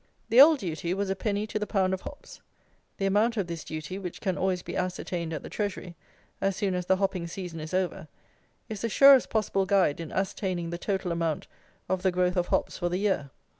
The 0.29 0.41
old 0.41 0.57
duty 0.57 0.95
was 0.95 1.11
a 1.11 1.15
penny 1.15 1.45
to 1.45 1.59
the 1.59 1.67
pound 1.67 1.93
of 1.93 2.01
hops. 2.01 2.41
The 2.97 3.05
amount 3.05 3.37
of 3.37 3.45
this 3.45 3.63
duty, 3.63 3.99
which 3.99 4.19
can 4.19 4.35
always 4.35 4.63
be 4.63 4.75
ascertained 4.75 5.31
at 5.31 5.43
the 5.43 5.47
Treasury 5.49 5.95
as 6.41 6.55
soon 6.55 6.73
as 6.73 6.87
the 6.87 6.95
hopping 6.95 7.27
season 7.27 7.59
is 7.59 7.71
over, 7.71 8.07
is 8.67 8.81
the 8.81 8.89
surest 8.89 9.29
possible 9.29 9.67
guide 9.67 9.99
in 9.99 10.11
ascertaining 10.11 10.71
the 10.71 10.79
total 10.79 11.11
amount 11.11 11.45
of 11.87 12.01
the 12.01 12.11
growth 12.11 12.35
of 12.35 12.47
hops 12.47 12.79
for 12.79 12.89
the 12.89 12.97
year. 12.97 13.29